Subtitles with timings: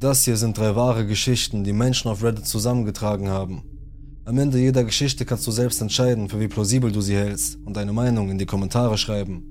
[0.00, 3.62] Das hier sind drei wahre Geschichten, die Menschen auf Reddit zusammengetragen haben.
[4.24, 7.76] Am Ende jeder Geschichte kannst du selbst entscheiden, für wie plausibel du sie hältst und
[7.76, 9.44] deine Meinung in die Kommentare schreiben.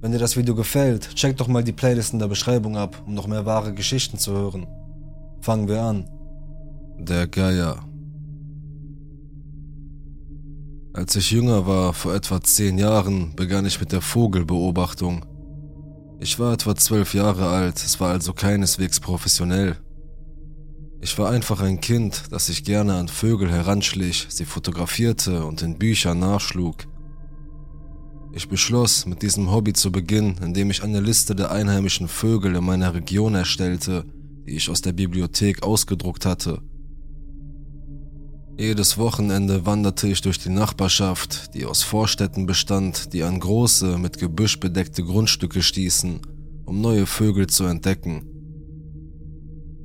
[0.00, 3.14] Wenn dir das Video gefällt, check doch mal die Playlist in der Beschreibung ab, um
[3.14, 4.66] noch mehr wahre Geschichten zu hören.
[5.42, 6.10] Fangen wir an.
[6.98, 7.86] Der Geier.
[10.92, 15.24] Als ich jünger war, vor etwa zehn Jahren, begann ich mit der Vogelbeobachtung.
[16.22, 19.76] Ich war etwa zwölf Jahre alt, es war also keineswegs professionell.
[21.00, 25.78] Ich war einfach ein Kind, das sich gerne an Vögel heranschlich, sie fotografierte und in
[25.78, 26.86] Büchern nachschlug.
[28.32, 32.62] Ich beschloss, mit diesem Hobby zu beginnen, indem ich eine Liste der einheimischen Vögel in
[32.62, 34.04] meiner Region erstellte,
[34.46, 36.62] die ich aus der Bibliothek ausgedruckt hatte.
[38.58, 44.18] Jedes Wochenende wanderte ich durch die Nachbarschaft, die aus Vorstädten bestand, die an große, mit
[44.18, 46.20] Gebüsch bedeckte Grundstücke stießen,
[46.66, 48.26] um neue Vögel zu entdecken.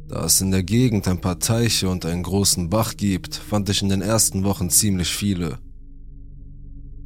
[0.10, 3.82] Da es in der Gegend ein paar Teiche und einen großen Bach gibt, fand ich
[3.82, 5.60] in den ersten Wochen ziemlich viele.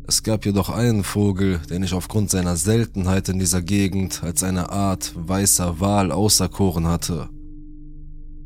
[0.07, 4.69] Es gab jedoch einen Vogel, den ich aufgrund seiner Seltenheit in dieser Gegend als eine
[4.71, 7.29] Art weißer Wal auserkoren hatte.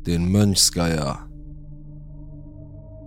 [0.06, 1.25] Den Mönchsgeier.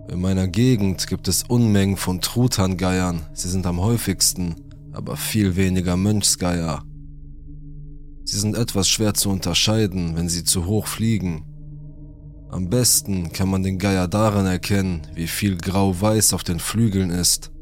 [0.08, 4.56] In meiner Gegend gibt es Unmengen von Truthahngeiern, sie sind am häufigsten,
[4.92, 6.82] aber viel weniger Mönchsgeier.
[8.24, 11.44] Sie sind etwas schwer zu unterscheiden, wenn sie zu hoch fliegen.
[12.48, 17.52] Am besten kann man den Geier daran erkennen, wie viel grau-weiß auf den Flügeln ist.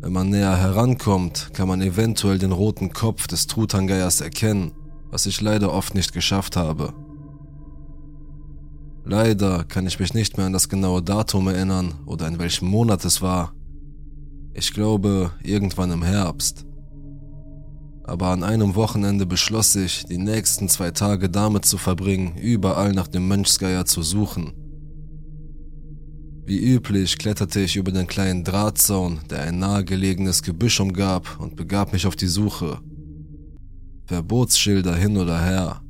[0.00, 4.72] Wenn man näher herankommt, kann man eventuell den roten Kopf des Truthahngeiers erkennen,
[5.10, 6.94] was ich leider oft nicht geschafft habe.
[9.08, 13.04] Leider kann ich mich nicht mehr an das genaue Datum erinnern oder in welchem Monat
[13.04, 13.54] es war.
[14.52, 16.66] Ich glaube, irgendwann im Herbst.
[18.02, 23.06] Aber an einem Wochenende beschloss ich, die nächsten zwei Tage damit zu verbringen, überall nach
[23.06, 24.52] dem Mönchsgeier zu suchen.
[26.44, 31.92] Wie üblich kletterte ich über den kleinen Drahtzaun, der ein nahegelegenes Gebüsch umgab, und begab
[31.92, 32.80] mich auf die Suche.
[34.06, 35.80] Verbotsschilder hin oder her.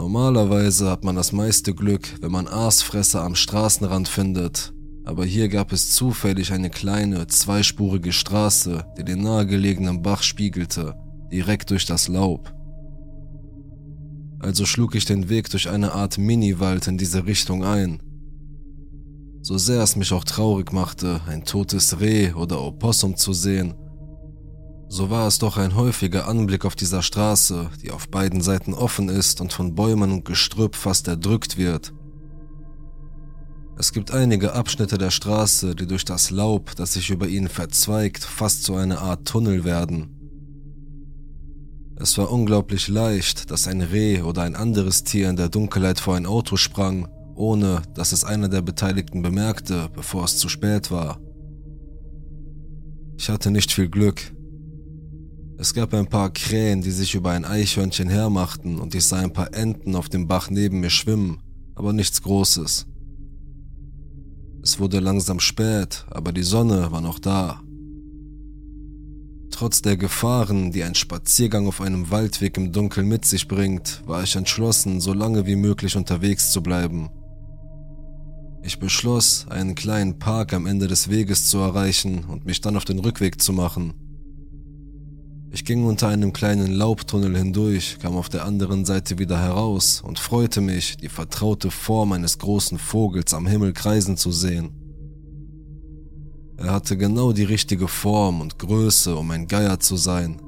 [0.00, 4.72] Normalerweise hat man das meiste Glück, wenn man Aasfresser am Straßenrand findet,
[5.04, 10.94] aber hier gab es zufällig eine kleine, zweispurige Straße, die den nahegelegenen Bach spiegelte,
[11.30, 12.50] direkt durch das Laub.
[14.38, 18.00] Also schlug ich den Weg durch eine Art Mini-Wald in diese Richtung ein.
[19.42, 23.74] So sehr es mich auch traurig machte, ein totes Reh oder Opossum zu sehen,
[24.92, 29.08] so war es doch ein häufiger Anblick auf dieser Straße, die auf beiden Seiten offen
[29.08, 31.94] ist und von Bäumen und Gestrüpp fast erdrückt wird.
[33.78, 38.24] Es gibt einige Abschnitte der Straße, die durch das Laub, das sich über ihnen verzweigt,
[38.24, 40.16] fast zu einer Art Tunnel werden.
[41.94, 46.16] Es war unglaublich leicht, dass ein Reh oder ein anderes Tier in der Dunkelheit vor
[46.16, 47.06] ein Auto sprang,
[47.36, 51.20] ohne dass es einer der Beteiligten bemerkte, bevor es zu spät war.
[53.16, 54.32] Ich hatte nicht viel Glück,
[55.60, 59.34] es gab ein paar Krähen, die sich über ein Eichhörnchen hermachten und ich sah ein
[59.34, 61.42] paar Enten auf dem Bach neben mir schwimmen,
[61.74, 62.86] aber nichts Großes.
[64.62, 67.60] Es wurde langsam spät, aber die Sonne war noch da.
[69.50, 74.22] Trotz der Gefahren, die ein Spaziergang auf einem Waldweg im Dunkeln mit sich bringt, war
[74.22, 77.10] ich entschlossen, so lange wie möglich unterwegs zu bleiben.
[78.62, 82.86] Ich beschloss, einen kleinen Park am Ende des Weges zu erreichen und mich dann auf
[82.86, 84.09] den Rückweg zu machen.
[85.52, 90.20] Ich ging unter einem kleinen Laubtunnel hindurch, kam auf der anderen Seite wieder heraus und
[90.20, 94.70] freute mich, die vertraute Form eines großen Vogels am Himmel kreisen zu sehen.
[96.56, 100.40] Er hatte genau die richtige Form und Größe, um ein Geier zu sein.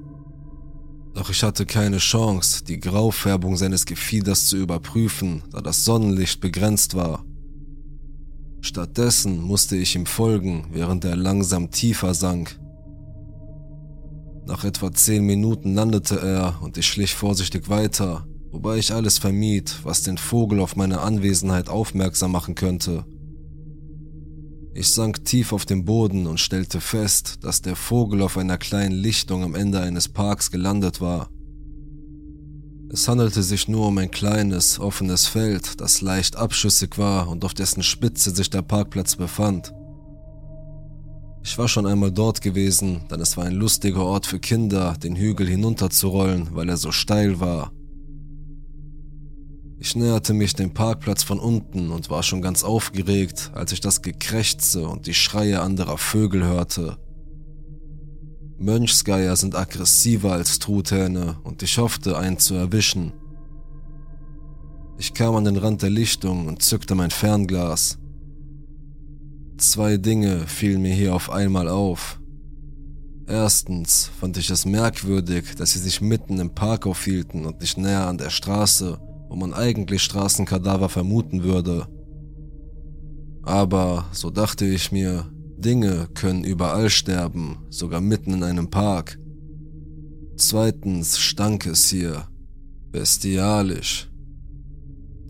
[1.14, 6.94] Doch ich hatte keine Chance, die Graufärbung seines Gefieders zu überprüfen, da das Sonnenlicht begrenzt
[6.94, 7.24] war.
[8.60, 12.61] Stattdessen musste ich ihm folgen, während er langsam tiefer sank
[14.52, 19.78] nach etwa zehn Minuten landete er und ich schlich vorsichtig weiter, wobei ich alles vermied,
[19.82, 23.06] was den Vogel auf meine Anwesenheit aufmerksam machen könnte.
[24.75, 28.94] Ich sank tief auf den Boden und stellte fest, dass der Vogel auf einer kleinen
[28.94, 31.31] Lichtung am Ende eines Parks gelandet war.
[32.90, 37.54] Es handelte sich nur um ein kleines, offenes Feld, das leicht abschüssig war und auf
[37.54, 39.72] dessen Spitze sich der Parkplatz befand.
[41.44, 45.16] Ich war schon einmal dort gewesen, denn es war ein lustiger Ort für Kinder, den
[45.16, 47.72] Hügel hinunterzurollen, weil er so steil war.
[49.78, 54.00] Ich näherte mich dem Parkplatz von unten und war schon ganz aufgeregt, als ich das
[54.00, 56.98] Gekrächze und die Schreie anderer Vögel hörte.
[58.58, 63.12] Mönchsgeier sind aggressiver als Truthähne und ich hoffte, einen zu erwischen.
[64.98, 67.98] Ich kam an den Rand der Lichtung und zückte mein Fernglas.
[69.58, 72.20] Zwei Dinge fielen mir hier auf einmal auf.
[73.26, 78.06] Erstens fand ich es merkwürdig, dass sie sich mitten im Park aufhielten und nicht näher
[78.06, 81.87] an der Straße, wo man eigentlich Straßenkadaver vermuten würde.
[83.43, 85.26] Aber, so dachte ich mir,
[85.56, 89.19] Dinge können überall sterben, sogar mitten in einem Park.
[90.37, 92.26] Zweitens stank es hier.
[92.90, 94.12] Bestialisch.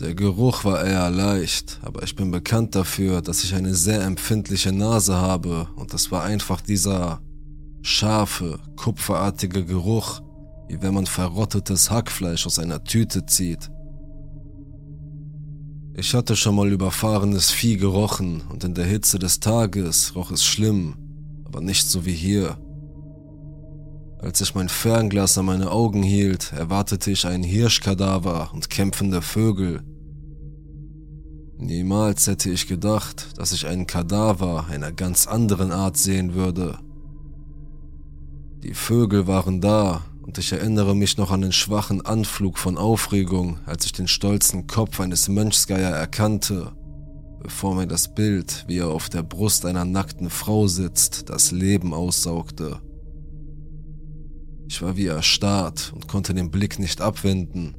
[0.03, 4.73] Der Geruch war eher leicht, aber ich bin bekannt dafür, dass ich eine sehr empfindliche
[4.73, 7.21] Nase habe und das war einfach dieser
[7.83, 10.21] scharfe, kupferartige Geruch,
[10.67, 13.71] wie wenn man verrottetes Hackfleisch aus einer Tüte zieht.
[15.95, 20.45] Ich hatte schon mal überfahrenes Vieh gerochen und in der Hitze des Tages roch es
[20.45, 20.97] schlimm,
[21.45, 22.59] aber nicht so wie hier.
[24.19, 29.85] Als ich mein Fernglas an meine Augen hielt, erwartete ich einen Hirschkadaver und kämpfende Vögel.
[31.63, 36.81] Niemals hätte ich gedacht, dass ich einen Kadaver einer ganz anderen Art sehen würde.
[38.65, 43.61] Die Vögel waren da, und ich erinnere mich noch an den schwachen Anflug von Aufregung,
[43.65, 46.73] als ich den stolzen Kopf eines Mönchsgeier erkannte,
[47.41, 51.95] bevor mir das Bild, wie er auf der Brust einer nackten Frau sitzt, das Leben
[51.95, 52.81] aussaugte.
[54.67, 57.77] Ich war wie erstarrt und konnte den Blick nicht abwenden.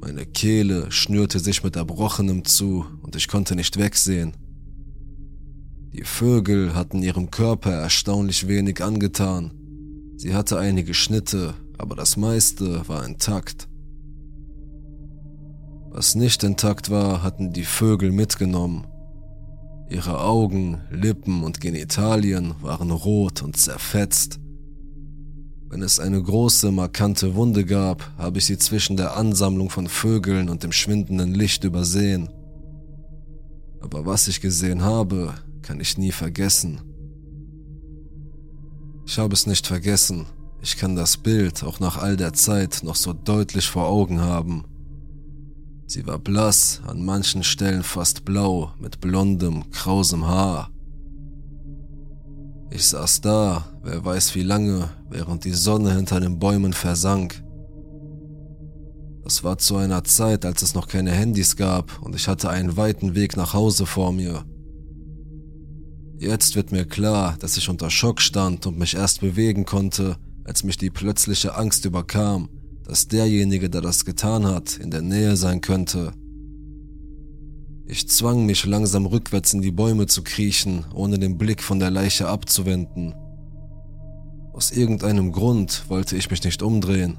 [0.00, 4.32] Meine Kehle schnürte sich mit Erbrochenem zu und ich konnte nicht wegsehen.
[5.92, 9.52] Die Vögel hatten ihrem Körper erstaunlich wenig angetan,
[10.22, 13.70] Sie hatte einige Schnitte, aber das meiste war intakt.
[15.88, 18.86] Was nicht intakt war, hatten die Vögel mitgenommen.
[19.88, 24.40] Ihre Augen, Lippen und Genitalien waren rot und zerfetzt.
[25.70, 30.48] Wenn es eine große, markante Wunde gab, habe ich sie zwischen der Ansammlung von Vögeln
[30.48, 32.28] und dem schwindenden Licht übersehen.
[33.80, 35.32] Aber was ich gesehen habe,
[35.62, 36.80] kann ich nie vergessen.
[39.06, 40.26] Ich habe es nicht vergessen.
[40.60, 44.64] Ich kann das Bild auch nach all der Zeit noch so deutlich vor Augen haben.
[45.86, 50.70] Sie war blass, an manchen Stellen fast blau, mit blondem, krausem Haar.
[52.72, 57.42] Ich saß da, wer weiß wie lange, während die Sonne hinter den Bäumen versank.
[59.24, 62.76] Das war zu einer Zeit, als es noch keine Handys gab und ich hatte einen
[62.76, 64.44] weiten Weg nach Hause vor mir.
[66.18, 70.62] Jetzt wird mir klar, dass ich unter Schock stand und mich erst bewegen konnte, als
[70.62, 72.50] mich die plötzliche Angst überkam,
[72.84, 76.12] dass derjenige, der das getan hat, in der Nähe sein könnte.
[77.92, 81.90] Ich zwang mich langsam rückwärts in die Bäume zu kriechen, ohne den Blick von der
[81.90, 83.16] Leiche abzuwenden.
[84.52, 87.18] Aus irgendeinem Grund wollte ich mich nicht umdrehen.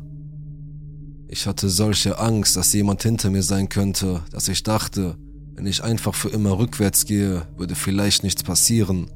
[1.27, 5.17] Ich hatte solche Angst, dass jemand hinter mir sein könnte, dass ich dachte,
[5.55, 9.11] wenn ich einfach für immer rückwärts gehe, würde vielleicht nichts passieren.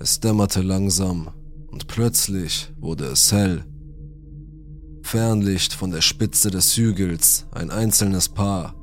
[0.00, 1.30] Es dämmerte langsam
[1.68, 3.64] und plötzlich wurde es hell.
[5.02, 8.74] Fernlicht von der Spitze des Hügels, ein einzelnes Paar.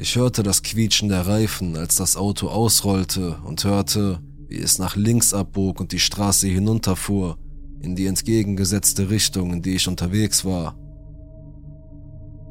[0.00, 4.94] Ich hörte das Quietschen der Reifen, als das Auto ausrollte und hörte, wie es nach
[4.94, 7.36] links abbog und die Straße hinunterfuhr,
[7.80, 10.78] in die entgegengesetzte Richtung, in die ich unterwegs war.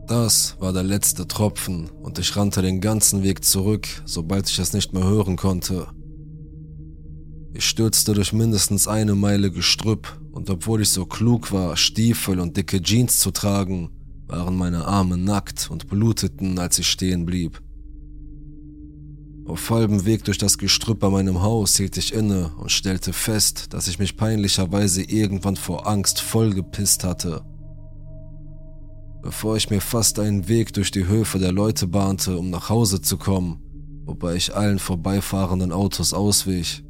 [0.07, 4.73] Das war der letzte Tropfen und ich rannte den ganzen Weg zurück, sobald ich es
[4.73, 5.87] nicht mehr hören konnte.
[7.53, 12.57] Ich stürzte durch mindestens eine Meile Gestrüpp und obwohl ich so klug war, Stiefel und
[12.57, 13.96] dicke Jeans zu tragen,
[14.27, 17.61] waren meine Arme nackt und bluteten, als ich stehen blieb.
[19.45, 23.73] Auf halbem Weg durch das Gestrüpp bei meinem Haus hielt ich inne und stellte fest,
[23.73, 27.43] dass ich mich peinlicherweise irgendwann vor Angst vollgepisst hatte
[29.27, 33.01] bevor ich mir fast einen Weg durch die Höfe der Leute bahnte, um nach Hause
[33.01, 33.59] zu kommen,
[34.05, 36.85] wobei ich allen vorbeifahrenden Autos auswich.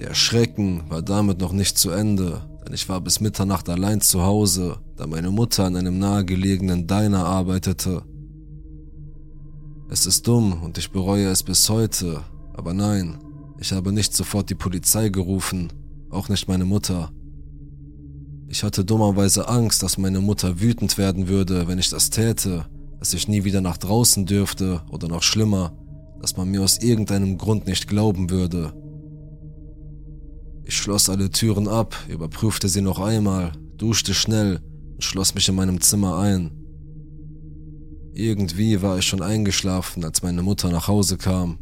[0.00, 4.22] Der Schrecken war damit noch nicht zu Ende, denn ich war bis Mitternacht allein zu
[4.22, 8.02] Hause, da meine Mutter in einem nahegelegenen Diner arbeitete.
[9.88, 12.22] Es ist dumm und ich bereue es bis heute,
[12.54, 13.18] aber nein,
[13.58, 15.72] ich habe nicht sofort die Polizei gerufen,
[16.10, 17.10] auch nicht meine Mutter.
[18.48, 22.66] Ich hatte dummerweise Angst, dass meine Mutter wütend werden würde, wenn ich das täte,
[22.98, 25.72] dass ich nie wieder nach draußen dürfte oder noch schlimmer,
[26.20, 28.72] dass man mir aus irgendeinem Grund nicht glauben würde.
[30.64, 34.60] Ich schloss alle Türen ab, überprüfte sie noch einmal, duschte schnell
[35.04, 36.50] schloss mich in meinem Zimmer ein.
[38.14, 41.58] Irgendwie war ich schon eingeschlafen, als meine Mutter nach Hause kam.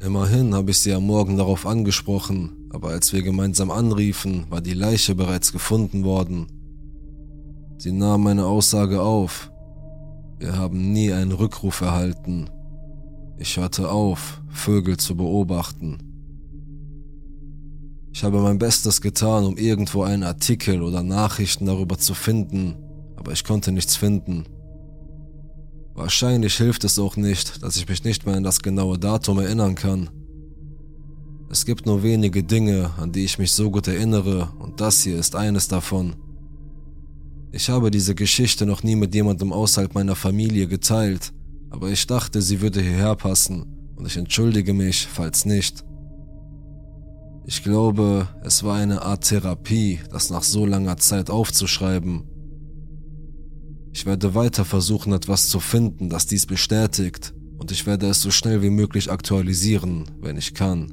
[0.00, 4.74] Immerhin habe ich sie am Morgen darauf angesprochen, aber als wir gemeinsam anriefen, war die
[4.74, 6.46] Leiche bereits gefunden worden.
[7.78, 9.50] Sie nahm meine Aussage auf.
[10.38, 12.50] Wir haben nie einen Rückruf erhalten.
[13.38, 16.15] Ich hörte auf, Vögel zu beobachten.
[18.16, 22.74] Ich habe mein Bestes getan, um irgendwo einen Artikel oder Nachrichten darüber zu finden,
[23.14, 24.46] aber ich konnte nichts finden.
[25.92, 29.74] Wahrscheinlich hilft es auch nicht, dass ich mich nicht mehr an das genaue Datum erinnern
[29.74, 30.08] kann.
[31.50, 35.18] Es gibt nur wenige Dinge, an die ich mich so gut erinnere, und das hier
[35.18, 36.16] ist eines davon.
[37.52, 41.34] Ich habe diese Geschichte noch nie mit jemandem außerhalb meiner Familie geteilt,
[41.68, 45.85] aber ich dachte, sie würde hierher passen, und ich entschuldige mich, falls nicht.
[47.48, 52.24] Ich glaube, es war eine Art Therapie, das nach so langer Zeit aufzuschreiben.
[53.92, 58.32] Ich werde weiter versuchen, etwas zu finden, das dies bestätigt, und ich werde es so
[58.32, 60.92] schnell wie möglich aktualisieren, wenn ich kann.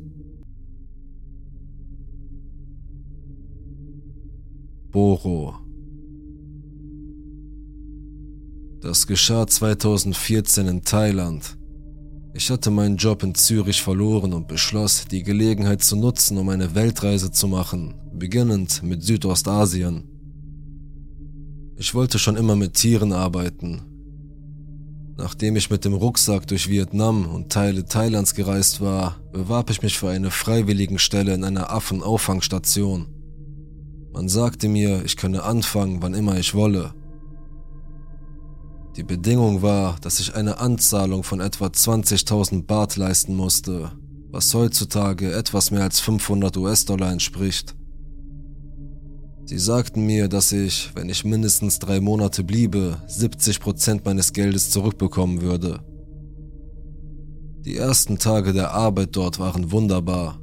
[4.91, 5.55] Boro
[8.79, 11.57] Das geschah 2014 in Thailand.
[12.35, 16.73] Ich hatte meinen Job in Zürich verloren und beschloss, die Gelegenheit zu nutzen, um eine
[16.73, 20.03] Weltreise zu machen, beginnend mit Südostasien.
[21.77, 23.83] Ich wollte schon immer mit Tieren arbeiten.
[25.15, 29.95] Nachdem ich mit dem Rucksack durch Vietnam und Teile Thailands gereist war, bewarb ich mich
[29.95, 33.05] für eine freiwilligen Stelle in einer Affenauffangstation.
[34.11, 36.95] Man sagte mir, ich könne anfangen, wann immer ich wolle.
[38.95, 43.91] Die Bedingung war, dass ich eine Anzahlung von etwa 20.000 Baht leisten musste,
[44.29, 47.75] was heutzutage etwas mehr als 500 US-Dollar entspricht.
[49.45, 55.41] Sie sagten mir, dass ich, wenn ich mindestens drei Monate bliebe, 70% meines Geldes zurückbekommen
[55.41, 55.79] würde.
[57.65, 60.39] Die ersten Tage der Arbeit dort waren wunderbar.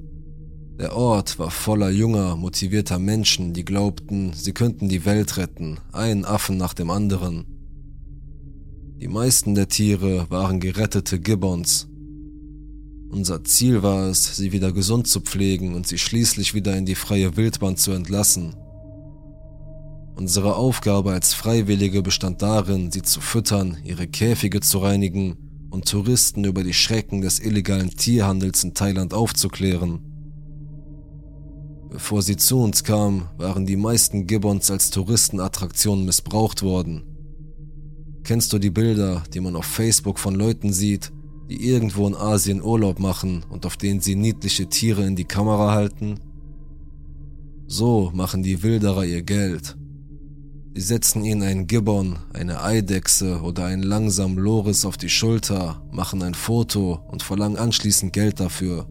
[0.80, 6.24] Der Ort war voller junger, motivierter Menschen, die glaubten, sie könnten die Welt retten, einen
[6.24, 7.59] Affen nach dem anderen.
[9.00, 11.88] Die meisten der Tiere waren gerettete Gibbons.
[13.08, 16.94] Unser Ziel war es, sie wieder gesund zu pflegen und sie schließlich wieder in die
[16.94, 18.54] freie Wildbahn zu entlassen.
[20.16, 25.38] Unsere Aufgabe als Freiwillige bestand darin, sie zu füttern, ihre Käfige zu reinigen
[25.70, 30.00] und Touristen über die Schrecken des illegalen Tierhandels in Thailand aufzuklären.
[31.88, 37.09] Bevor sie zu uns kamen, waren die meisten Gibbons als Touristenattraktionen missbraucht worden.
[38.24, 41.12] Kennst du die Bilder, die man auf Facebook von Leuten sieht,
[41.48, 45.72] die irgendwo in Asien Urlaub machen und auf denen sie niedliche Tiere in die Kamera
[45.72, 46.20] halten?
[47.66, 49.76] So machen die Wilderer ihr Geld.
[50.74, 56.22] Sie setzen ihnen einen Gibbon, eine Eidechse oder einen langsamen Loris auf die Schulter, machen
[56.22, 58.86] ein Foto und verlangen anschließend Geld dafür.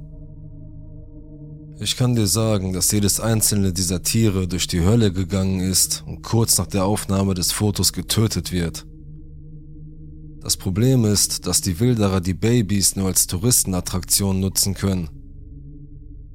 [1.82, 6.22] Ich kann dir sagen, dass jedes einzelne dieser Tiere durch die Hölle gegangen ist und
[6.22, 8.86] kurz nach der Aufnahme des Fotos getötet wird.
[10.42, 15.10] Das Problem ist, dass die Wilderer die Babys nur als Touristenattraktion nutzen können.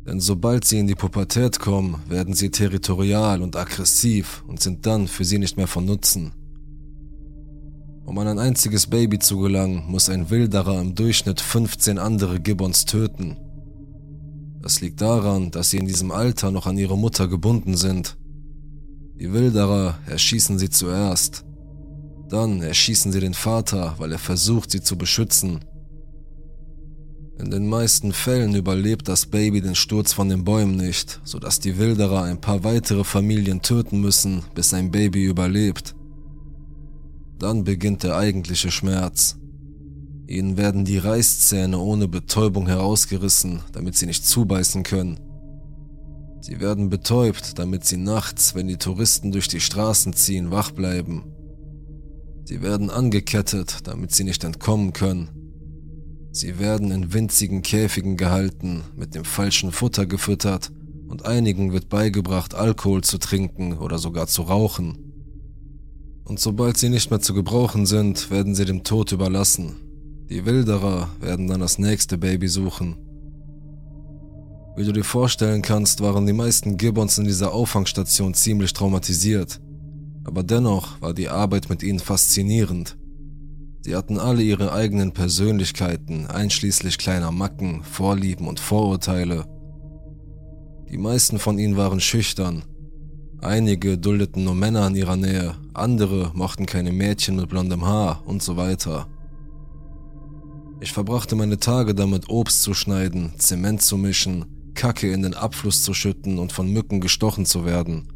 [0.07, 5.09] Denn sobald sie in die Pubertät kommen, werden sie territorial und aggressiv und sind dann
[5.09, 6.33] für sie nicht mehr von Nutzen.
[8.05, 12.85] Um an ein einziges Baby zu gelangen, muss ein Wilderer im Durchschnitt 15 andere Gibbons
[12.85, 13.39] töten.
[14.61, 18.19] Das liegt daran, dass sie in diesem Alter noch an ihre Mutter gebunden sind.
[19.19, 21.47] Die Wilderer erschießen sie zuerst,
[22.29, 25.65] dann erschießen sie den Vater, weil er versucht, sie zu beschützen.
[27.39, 31.79] In den meisten Fällen überlebt das Baby den Sturz von den Bäumen nicht, sodass die
[31.79, 35.97] Wilderer ein paar weitere Familien töten müssen, bis ein Baby überlebt.
[37.39, 39.37] Dann beginnt der eigentliche Schmerz.
[40.29, 45.21] Ihnen werden die Reißzähne ohne Betäubung herausgerissen, damit sie nicht zubeißen können.
[46.41, 51.34] Sie werden betäubt, damit sie nachts, wenn die Touristen durch die Straßen ziehen, wach bleiben.
[52.47, 55.31] Sie werden angekettet, damit sie nicht entkommen können.
[56.31, 60.71] Sie werden in winzigen Käfigen gehalten, mit dem falschen Futter gefüttert
[61.09, 64.99] und einigen wird beigebracht, Alkohol zu trinken oder sogar zu rauchen.
[66.25, 69.77] Und sobald sie nicht mehr zu gebrauchen sind, werden sie dem Tod überlassen.
[70.29, 72.97] Die Wilderer werden dann das nächste Baby suchen.
[74.77, 79.61] Wie du dir vorstellen kannst, waren die meisten Gibbons in dieser Auffangstation ziemlich traumatisiert
[80.25, 82.97] aber dennoch war die Arbeit mit ihnen faszinierend.
[83.83, 89.45] Sie hatten alle ihre eigenen Persönlichkeiten, einschließlich kleiner Macken, Vorlieben und Vorurteile.
[90.91, 92.65] Die meisten von ihnen waren schüchtern.
[93.43, 98.43] Einige duldeten nur Männer in ihrer Nähe, andere mochten keine Mädchen mit blondem Haar und
[98.43, 99.07] so weiter.
[100.81, 105.83] Ich verbrachte meine Tage damit, Obst zu schneiden, Zement zu mischen, Kacke in den Abfluss
[105.83, 108.09] zu schütten und von Mücken gestochen zu werden.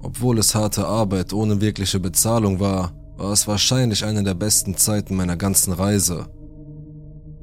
[0.00, 5.16] Obwohl es harte Arbeit ohne wirkliche Bezahlung war, war es wahrscheinlich eine der besten Zeiten
[5.16, 6.28] meiner ganzen Reise.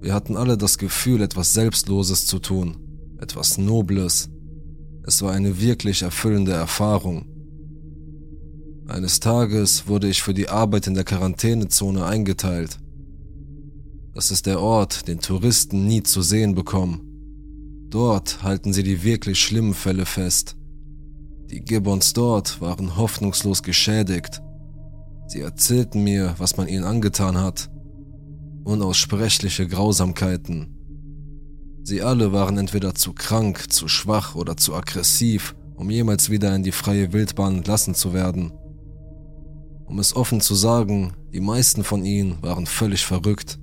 [0.01, 2.77] Wir hatten alle das Gefühl, etwas Selbstloses zu tun,
[3.19, 4.29] etwas Nobles.
[5.05, 7.25] Es war eine wirklich erfüllende Erfahrung.
[8.87, 12.79] Eines Tages wurde ich für die Arbeit in der Quarantänezone eingeteilt.
[14.13, 17.87] Das ist der Ort, den Touristen nie zu sehen bekommen.
[17.89, 20.55] Dort halten sie die wirklich schlimmen Fälle fest.
[21.53, 24.41] Die Gibbons dort waren hoffnungslos geschädigt.
[25.27, 27.69] Sie erzählten mir, was man ihnen angetan hat.
[28.63, 30.75] Unaussprechliche Grausamkeiten.
[31.83, 36.63] Sie alle waren entweder zu krank, zu schwach oder zu aggressiv, um jemals wieder in
[36.63, 38.51] die freie Wildbahn entlassen zu werden.
[39.85, 43.59] Um es offen zu sagen, die meisten von ihnen waren völlig verrückt.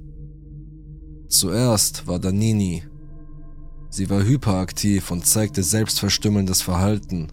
[1.26, 2.84] Zuerst war Danini.
[3.88, 7.32] Sie war hyperaktiv und zeigte selbstverstümmelndes Verhalten.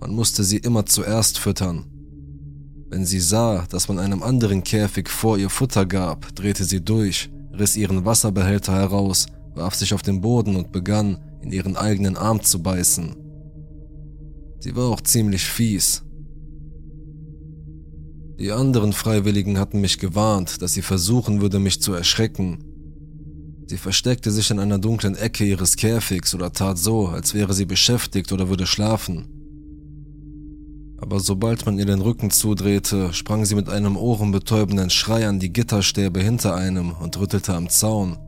[0.00, 1.86] Man musste sie immer zuerst füttern.
[2.88, 7.30] Wenn sie sah, dass man einem anderen Käfig vor ihr Futter gab, drehte sie durch,
[7.52, 12.42] riss ihren Wasserbehälter heraus, warf sich auf den Boden und begann, in ihren eigenen Arm
[12.42, 13.16] zu beißen.
[14.60, 16.06] Sie war auch ziemlich fies,
[18.38, 22.58] die anderen Freiwilligen hatten mich gewarnt, dass sie versuchen würde, mich zu erschrecken.
[23.66, 27.64] Sie versteckte sich in einer dunklen Ecke ihres Käfigs oder tat so, als wäre sie
[27.64, 29.35] beschäftigt oder würde schlafen.
[30.98, 35.52] Aber sobald man ihr den Rücken zudrehte, sprang sie mit einem ohrenbetäubenden Schrei an die
[35.52, 38.18] Gitterstäbe hinter einem und rüttelte am Zaun.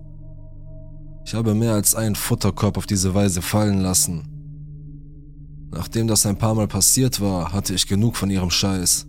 [1.24, 4.28] Ich habe mehr als einen Futterkorb auf diese Weise fallen lassen.
[5.70, 9.06] Nachdem das ein paar Mal passiert war, hatte ich genug von ihrem Scheiß.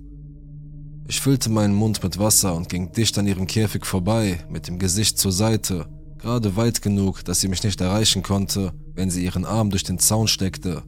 [1.08, 4.80] Ich füllte meinen Mund mit Wasser und ging dicht an ihrem Käfig vorbei, mit dem
[4.80, 5.88] Gesicht zur Seite,
[6.18, 9.98] gerade weit genug, dass sie mich nicht erreichen konnte, wenn sie ihren Arm durch den
[9.98, 10.84] Zaun steckte.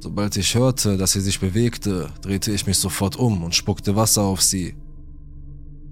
[0.00, 4.22] Sobald ich hörte, dass sie sich bewegte, drehte ich mich sofort um und spuckte Wasser
[4.22, 4.76] auf sie.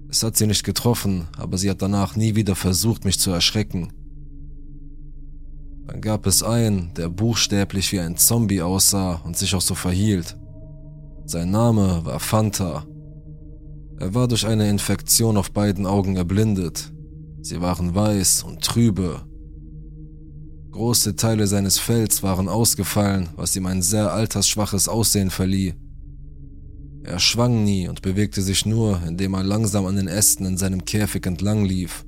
[0.09, 3.91] Es hat sie nicht getroffen, aber sie hat danach nie wieder versucht, mich zu erschrecken.
[5.87, 10.37] Dann gab es einen, der buchstäblich wie ein Zombie aussah und sich auch so verhielt.
[11.25, 12.85] Sein Name war Fanta.
[13.99, 16.93] Er war durch eine Infektion auf beiden Augen erblindet.
[17.41, 19.26] Sie waren weiß und trübe.
[20.77, 25.73] Große Teile seines Fells waren ausgefallen, was ihm ein sehr altersschwaches Aussehen verlieh.
[27.03, 30.85] Er schwang nie und bewegte sich nur, indem er langsam an den Ästen in seinem
[30.85, 32.05] Käfig entlang lief.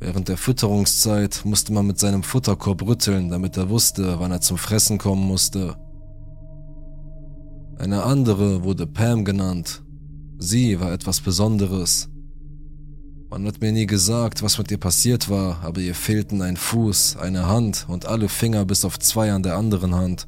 [0.00, 4.58] Während der Fütterungszeit musste man mit seinem Futterkorb rütteln, damit er wusste, wann er zum
[4.58, 5.76] Fressen kommen musste.
[7.78, 9.84] Eine andere wurde Pam genannt.
[10.38, 12.09] Sie war etwas Besonderes.
[13.30, 17.16] Man hat mir nie gesagt, was mit ihr passiert war, aber ihr fehlten ein Fuß,
[17.16, 20.26] eine Hand und alle Finger bis auf zwei an der anderen Hand.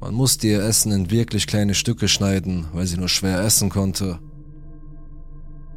[0.00, 4.18] Man musste ihr Essen in wirklich kleine Stücke schneiden, weil sie nur schwer essen konnte.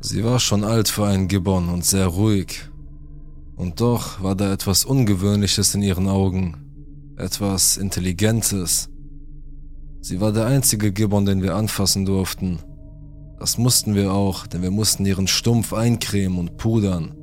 [0.01, 2.69] Sie war schon alt für einen Gibbon und sehr ruhig.
[3.55, 6.57] Und doch war da etwas Ungewöhnliches in ihren Augen,
[7.15, 8.89] etwas Intelligentes.
[10.01, 12.60] Sie war der einzige Gibbon, den wir anfassen durften.
[13.39, 17.13] Das mussten wir auch, denn wir mussten ihren Stumpf eincremen und pudern.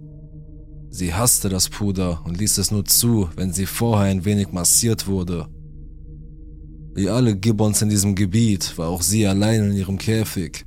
[0.91, 5.09] Sie hasste das Puder und ließ es nur zu, wenn sie vorher ein wenig massiert
[5.09, 5.49] wurde.
[6.95, 10.65] Wie alle Gibbons in diesem Gebiet war auch sie allein in ihrem Käfig.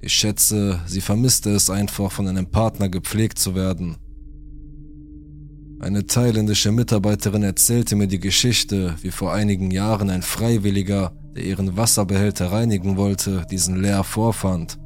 [0.00, 3.98] Ich schätze, sie vermisste es einfach, von einem Partner gepflegt zu werden.
[5.78, 11.76] Eine thailändische Mitarbeiterin erzählte mir die Geschichte, wie vor einigen Jahren ein Freiwilliger der ihren
[11.76, 14.78] Wasserbehälter reinigen wollte, diesen leer vorfand.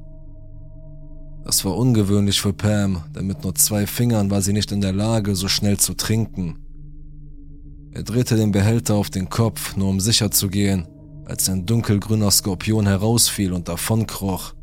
[1.44, 4.92] Das war ungewöhnlich für Pam, denn mit nur zwei Fingern war sie nicht in der
[4.92, 6.59] Lage, so schnell zu trinken.
[7.92, 10.88] Er drehte den Behälter auf den Kopf, nur um sicher zu gehen,
[11.26, 14.54] als ein dunkelgrüner Skorpion herausfiel und davonkroch.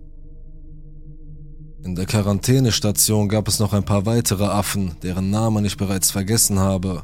[1.83, 6.59] In der Quarantänestation gab es noch ein paar weitere Affen, deren Namen ich bereits vergessen
[6.59, 7.03] habe.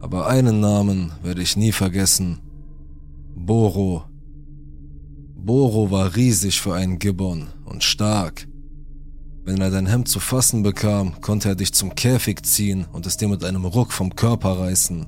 [0.00, 2.40] Aber einen Namen werde ich nie vergessen.
[3.46, 4.04] Boro.
[5.34, 8.46] Boro war riesig für einen Gibbon und stark.
[9.44, 13.16] Wenn er dein Hemd zu fassen bekam, konnte er dich zum Käfig ziehen und es
[13.16, 15.06] dir mit einem Ruck vom Körper reißen.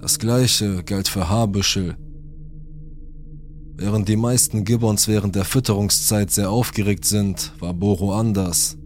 [0.00, 1.96] Das gleiche galt für Haarbüschel.
[3.74, 8.78] Während die meisten Gibbons während der Fütterungszeit sehr aufgeregt sind, war Boro anders.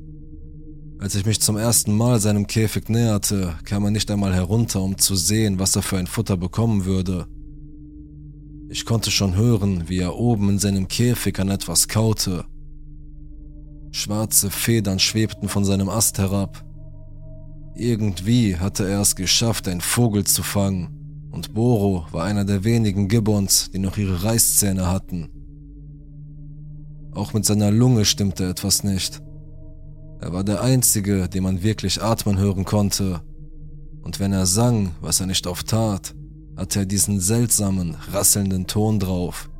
[0.99, 4.97] Als ich mich zum ersten Mal seinem Käfig näherte, kam er nicht einmal herunter, um
[4.97, 7.27] zu sehen, was er für ein Futter bekommen würde.
[8.75, 12.45] Ich konnte schon hören, wie er oben in seinem Käfig an etwas kaute.
[13.93, 16.65] Schwarze Federn schwebten von seinem Ast herab.
[17.77, 23.07] Irgendwie hatte er es geschafft, einen Vogel zu fangen, und Boro war einer der wenigen
[23.07, 25.29] Gibbons, die noch ihre Reißzähne hatten.
[27.13, 29.23] Auch mit seiner Lunge stimmte etwas nicht.
[30.21, 33.21] Er war der Einzige, den man wirklich atmen hören konnte,
[34.03, 36.17] und wenn er sang, was er nicht oft tat,
[36.57, 39.51] hatte er diesen seltsamen, rasselnden Ton drauf.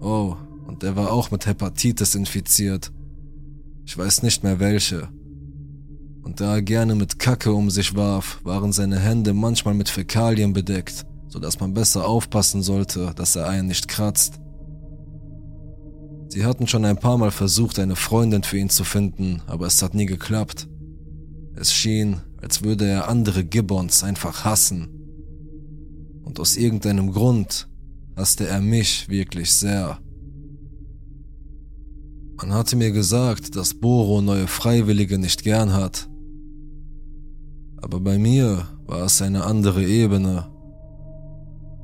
[0.00, 2.92] Oh, und er war auch mit Hepatitis infiziert.
[3.84, 5.08] Ich weiß nicht mehr welche.
[6.22, 10.52] Und da er gerne mit Kacke um sich warf, waren seine Hände manchmal mit Fäkalien
[10.52, 14.40] bedeckt, so dass man besser aufpassen sollte, dass er einen nicht kratzt.
[16.28, 19.82] Sie hatten schon ein paar Mal versucht, eine Freundin für ihn zu finden, aber es
[19.82, 20.68] hat nie geklappt.
[21.56, 24.99] Es schien, als würde er andere Gibbons einfach hassen.
[26.30, 27.68] Und aus irgendeinem Grund
[28.14, 29.98] hasste er mich wirklich sehr.
[32.36, 36.08] Man hatte mir gesagt, dass Boro neue Freiwillige nicht gern hat.
[37.78, 40.46] Aber bei mir war es eine andere Ebene.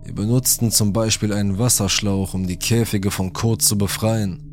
[0.04, 4.44] Wir benutzten zum Beispiel einen Wasserschlauch, um die Käfige von Kot zu befreien.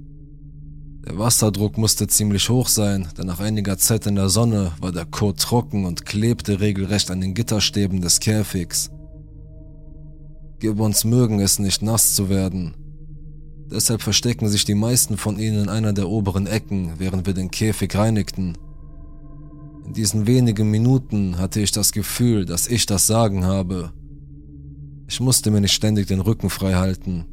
[1.05, 5.05] Der Wasserdruck musste ziemlich hoch sein, denn nach einiger Zeit in der Sonne war der
[5.05, 8.89] Kot trocken und klebte regelrecht an den Gitterstäben des Käfigs.
[10.63, 12.73] Gibbons mögen es nicht nass zu werden.
[13.69, 17.51] Deshalb verstecken sich die meisten von ihnen in einer der oberen Ecken, während wir den
[17.51, 18.57] Käfig reinigten.
[19.85, 23.91] In diesen wenigen Minuten hatte ich das Gefühl, dass ich das Sagen habe.
[25.09, 27.25] Ich musste mir nicht ständig den Rücken frei halten.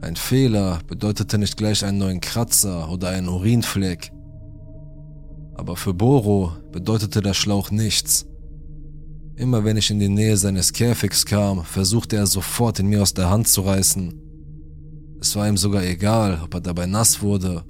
[0.00, 4.10] Ein Fehler bedeutete nicht gleich einen neuen Kratzer oder einen Urinfleck.
[5.54, 8.26] Aber für Boro bedeutete der Schlauch nichts.
[9.40, 13.14] Immer wenn ich in die Nähe seines Käfigs kam, versuchte er sofort in mir aus
[13.14, 14.12] der Hand zu reißen.
[15.20, 17.64] Es war ihm sogar egal, ob er dabei nass wurde.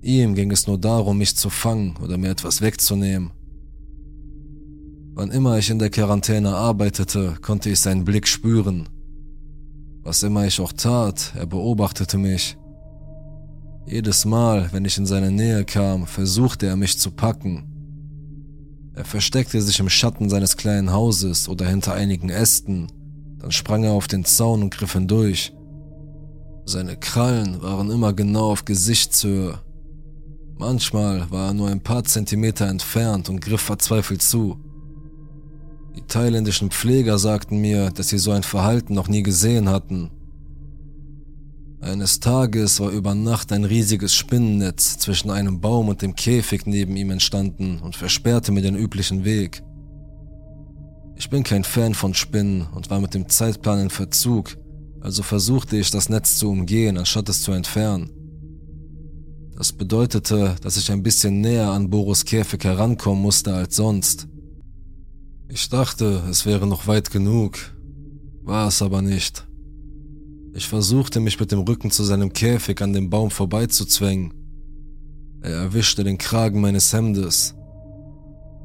[0.00, 3.30] Ihm ging es nur darum, mich zu fangen oder mir etwas wegzunehmen.
[5.14, 8.88] Wann immer ich in der Quarantäne arbeitete, konnte ich seinen Blick spüren
[10.04, 12.56] was immer ich auch tat, er beobachtete mich.
[13.86, 17.71] Jedes Mal, wenn ich in seine Nähe kam, versuchte er mich zu packen.
[18.94, 22.88] Er versteckte sich im Schatten seines kleinen Hauses oder hinter einigen Ästen,
[23.38, 25.52] dann sprang er auf den Zaun und griff hindurch.
[26.64, 29.58] Seine Krallen waren immer genau auf Gesichtshöhe.
[30.58, 34.58] Manchmal war er nur ein paar Zentimeter entfernt und griff verzweifelt zu.
[35.96, 40.10] Die thailändischen Pfleger sagten mir, dass sie so ein Verhalten noch nie gesehen hatten.
[41.82, 46.96] Eines Tages war über Nacht ein riesiges Spinnennetz zwischen einem Baum und dem Käfig neben
[46.96, 49.64] ihm entstanden und versperrte mir den üblichen Weg.
[51.16, 54.56] Ich bin kein Fan von Spinnen und war mit dem Zeitplan in Verzug,
[55.00, 58.10] also versuchte ich das Netz zu umgehen, anstatt es zu entfernen.
[59.56, 64.28] Das bedeutete, dass ich ein bisschen näher an Boros Käfig herankommen musste als sonst.
[65.48, 67.58] Ich dachte, es wäre noch weit genug,
[68.42, 69.46] war es aber nicht.
[70.54, 74.34] Ich versuchte mich mit dem Rücken zu seinem Käfig an dem Baum vorbeizuzwängen.
[75.40, 77.54] Er erwischte den Kragen meines Hemdes.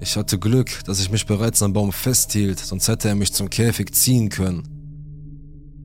[0.01, 3.49] Ich hatte Glück, dass ich mich bereits am Baum festhielt, sonst hätte er mich zum
[3.49, 4.67] Käfig ziehen können.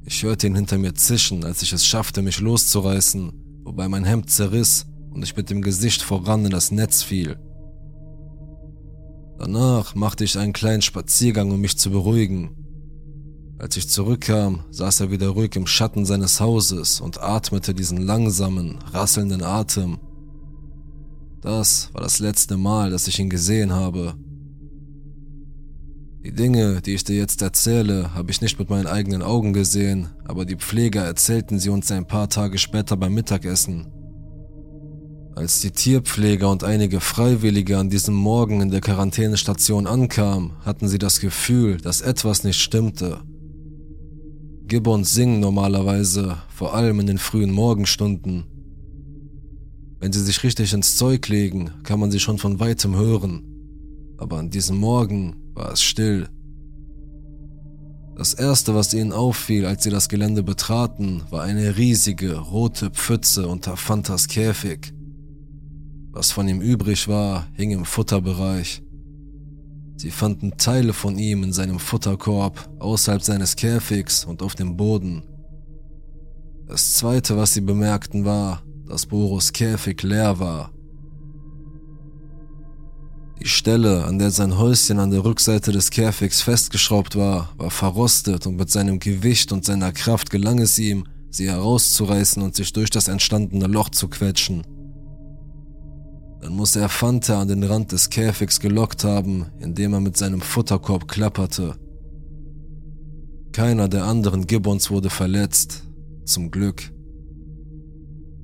[0.05, 4.29] Ich hörte ihn hinter mir zischen, als ich es schaffte, mich loszureißen, wobei mein Hemd
[4.29, 7.38] zerriss und ich mit dem Gesicht voran in das Netz fiel.
[9.38, 12.62] Danach machte ich einen kleinen Spaziergang, um mich zu beruhigen.
[13.62, 18.79] Als ich zurückkam, saß er wieder ruhig im Schatten seines Hauses und atmete diesen langsamen,
[18.92, 20.01] rasselnden Atem.
[21.40, 24.14] Das war das letzte Mal, dass ich ihn gesehen habe.
[26.25, 30.09] Die Dinge, die ich dir jetzt erzähle, habe ich nicht mit meinen eigenen Augen gesehen,
[30.25, 33.87] aber die Pfleger erzählten sie uns ein paar Tage später beim Mittagessen.
[35.37, 40.98] Als die Tierpfleger und einige Freiwillige an diesem Morgen in der Quarantänestation ankamen, hatten sie
[40.98, 43.20] das Gefühl, dass etwas nicht stimmte.
[44.66, 48.44] Gibbons singen normalerweise, vor allem in den frühen Morgenstunden.
[49.98, 53.44] Wenn sie sich richtig ins Zeug legen, kann man sie schon von weitem hören.
[54.18, 56.29] Aber an diesem Morgen war es still.
[58.16, 63.48] Das erste, was ihnen auffiel, als sie das Gelände betraten, war eine riesige rote Pfütze
[63.48, 64.92] unter Fantas Käfig.
[66.11, 68.83] Was von ihm übrig war, hing im Futterbereich.
[70.03, 75.23] Sie fanden Teile von ihm in seinem Futterkorb, außerhalb seines Käfigs und auf dem Boden.
[76.67, 80.73] Das zweite, was sie bemerkten, war, dass Boros Käfig leer war.
[83.41, 88.45] Die Stelle, an der sein Häuschen an der Rückseite des Käfigs festgeschraubt war, war verrostet
[88.49, 92.91] und mit seinem Gewicht und seiner Kraft gelang es ihm, sie herauszureißen und sich durch
[92.91, 94.67] das entstandene Loch zu quetschen.
[96.43, 100.41] Dann muss er Fanta an den Rand des Käfigs gelockt haben, indem er mit seinem
[100.41, 101.77] Futterkorb klapperte.
[103.53, 105.85] Keiner der anderen Gibbons wurde verletzt,
[106.25, 106.93] zum Glück.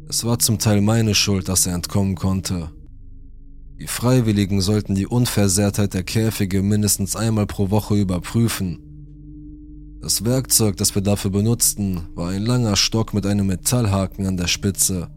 [0.08, 2.70] Es war zum Teil meine Schuld, dass er entkommen konnte.
[3.80, 8.78] Die Freiwilligen sollten die Unversehrtheit der Käfige mindestens einmal pro Woche überprüfen.
[10.00, 14.46] Das Werkzeug, das wir dafür benutzten, war ein langer Stock mit einem Metallhaken an der
[14.46, 15.08] Spitze.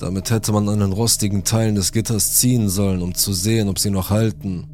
[0.00, 3.78] Damit hätte man an den rostigen Teilen des Gitters ziehen sollen, um zu sehen, ob
[3.78, 4.66] sie noch halten.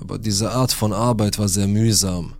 [0.00, 2.34] Aber diese Art von Arbeit war sehr mühsam.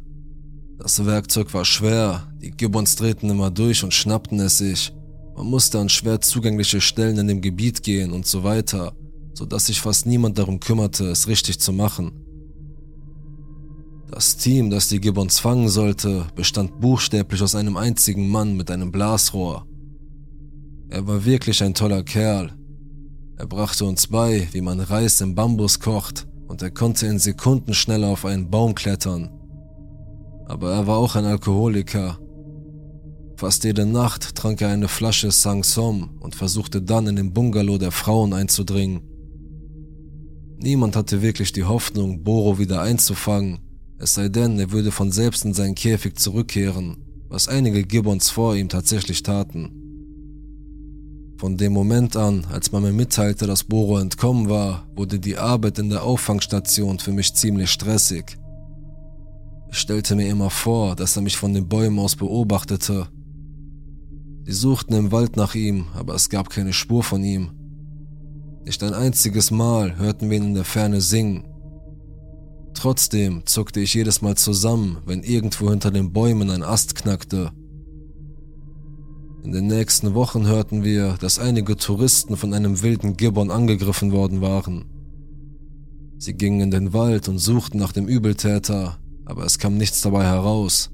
[0.78, 4.94] Das Werkzeug war schwer, die Gibbons drehten immer durch und schnappten es sich.
[5.36, 8.94] Man musste an schwer zugängliche Stellen in dem Gebiet gehen und so weiter,
[9.34, 12.12] so dass sich fast niemand darum kümmerte, es richtig zu machen.
[14.08, 18.92] Das Team, das die Gibbons fangen sollte, bestand buchstäblich aus einem einzigen Mann mit einem
[18.92, 19.66] Blasrohr.
[20.88, 22.52] Er war wirklich ein toller Kerl.
[23.36, 27.74] Er brachte uns bei, wie man Reis im Bambus kocht, und er konnte in Sekunden
[27.74, 29.30] schneller auf einen Baum klettern.
[30.46, 32.18] Aber er war auch ein Alkoholiker.
[33.36, 37.90] Fast jede Nacht trank er eine Flasche Sang-Som und versuchte dann in den Bungalow der
[37.90, 39.02] Frauen einzudringen.
[40.58, 43.58] Niemand hatte wirklich die Hoffnung, Boro wieder einzufangen,
[43.98, 48.54] es sei denn, er würde von selbst in seinen Käfig zurückkehren, was einige Gibbons vor
[48.54, 49.85] ihm tatsächlich taten.
[51.38, 55.78] Von dem Moment an, als man mir mitteilte, dass Boro entkommen war, wurde die Arbeit
[55.78, 58.38] in der Auffangstation für mich ziemlich stressig.
[59.70, 63.08] Ich stellte mir immer vor, dass er mich von den Bäumen aus beobachtete.
[64.44, 67.50] Sie suchten im Wald nach ihm, aber es gab keine Spur von ihm.
[68.64, 71.44] Nicht ein einziges Mal hörten wir ihn in der Ferne singen.
[72.72, 77.52] Trotzdem zuckte ich jedes Mal zusammen, wenn irgendwo hinter den Bäumen ein Ast knackte
[79.46, 84.40] in den nächsten Wochen hörten wir, dass einige Touristen von einem wilden Gibbon angegriffen worden
[84.40, 84.86] waren.
[86.18, 90.24] Sie gingen in den Wald und suchten nach dem Übeltäter, aber es kam nichts dabei
[90.24, 90.90] heraus.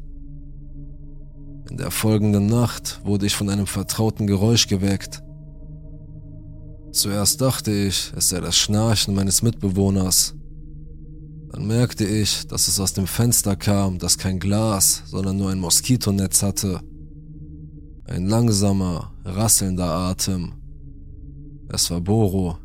[1.71, 5.23] In der folgenden Nacht wurde ich von einem vertrauten Geräusch geweckt.
[6.93, 10.35] Zuerst dachte ich, es sei das Schnarchen meines Mitbewohners.
[11.53, 15.59] Dann merkte ich, dass es aus dem Fenster kam, das kein Glas, sondern nur ein
[15.59, 16.83] Moskitonetz hatte.
[18.05, 20.55] Ein langsamer, rasselnder Atem.
[21.69, 22.59] Es war Boro.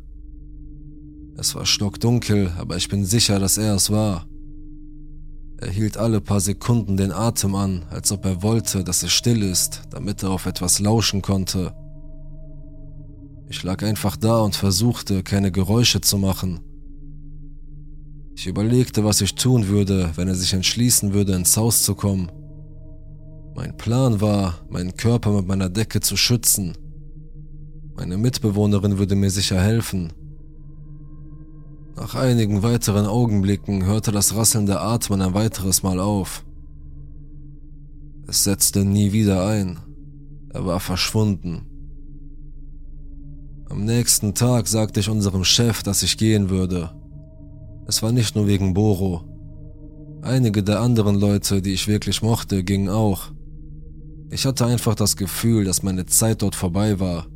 [1.36, 4.26] Es war stockdunkel, aber ich bin sicher, dass er es war.
[5.58, 9.42] Er hielt alle paar Sekunden den Atem an, als ob er wollte, dass es still
[9.42, 11.72] ist, damit er auf etwas lauschen konnte.
[13.48, 16.60] Ich lag einfach da und versuchte, keine Geräusche zu machen.
[18.34, 22.30] Ich überlegte, was ich tun würde, wenn er sich entschließen würde, ins Haus zu kommen.
[23.58, 26.78] Mein Plan war, meinen Körper mit meiner Decke zu schützen.
[27.96, 30.12] Meine Mitbewohnerin würde mir sicher helfen.
[31.96, 36.44] Nach einigen weiteren Augenblicken hörte das rasselnde Atmen ein weiteres Mal auf.
[38.28, 39.80] Es setzte nie wieder ein.
[40.50, 41.62] Er war verschwunden.
[43.68, 46.92] Am nächsten Tag sagte ich unserem Chef, dass ich gehen würde.
[47.88, 49.24] Es war nicht nur wegen Boro.
[50.22, 53.32] Einige der anderen Leute, die ich wirklich mochte, gingen auch.
[54.30, 57.26] Ich hatte einfach das Gefühl, dass meine Zeit dort vorbei war.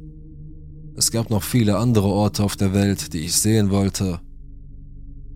[0.95, 4.21] Es gab noch viele andere Orte auf der Welt, die ich sehen wollte.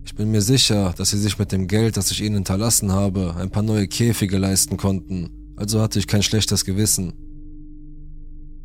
[0.05, 3.35] Ich bin mir sicher, dass sie sich mit dem Geld, das ich ihnen hinterlassen habe,
[3.37, 7.15] ein paar neue Käfige leisten konnten, also hatte ich kein schlechtes Gewissen.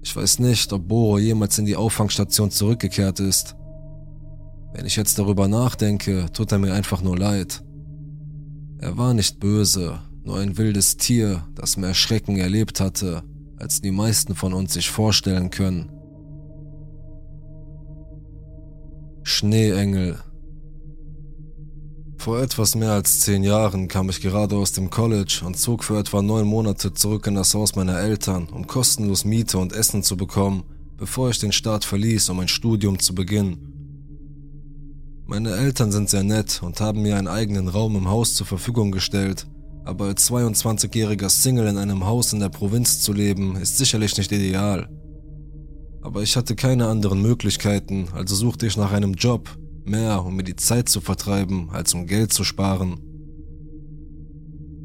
[0.02, 3.56] Ich weiß nicht, ob Boro jemals in die Auffangstation zurückgekehrt ist.
[4.74, 7.64] Wenn ich jetzt darüber nachdenke, tut er mir einfach nur leid.
[8.80, 13.24] Er war nicht böse, nur ein wildes Tier, das mehr Schrecken erlebt hatte,
[13.58, 15.92] als die meisten von uns sich vorstellen können.
[19.24, 20.18] Schneeengel
[22.18, 25.98] Vor etwas mehr als zehn Jahren kam ich gerade aus dem College und zog für
[25.98, 30.18] etwa neun Monate zurück in das Haus meiner Eltern, um kostenlos Miete und Essen zu
[30.18, 30.64] bekommen,
[30.98, 33.72] bevor ich den Staat verließ, um ein Studium zu beginnen.
[35.26, 38.92] Meine Eltern sind sehr nett und haben mir einen eigenen Raum im Haus zur Verfügung
[38.92, 39.48] gestellt,
[39.84, 44.32] aber als 22-jähriger Single in einem Haus in der Provinz zu leben, ist sicherlich nicht
[44.32, 44.90] ideal.
[46.02, 49.50] Aber ich hatte keine anderen Möglichkeiten, also suchte ich nach einem Job,
[49.86, 53.00] mehr um mir die Zeit zu vertreiben, als um Geld zu sparen.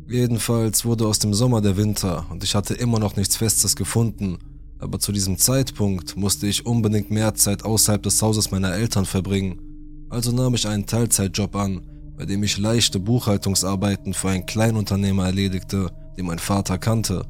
[0.09, 4.39] Jedenfalls wurde aus dem Sommer der Winter und ich hatte immer noch nichts Festes gefunden,
[4.79, 9.61] aber zu diesem Zeitpunkt musste ich unbedingt mehr Zeit außerhalb des Hauses meiner Eltern verbringen,
[10.09, 11.83] also nahm ich einen Teilzeitjob an,
[12.17, 17.27] bei dem ich leichte Buchhaltungsarbeiten für einen Kleinunternehmer erledigte, den mein Vater kannte.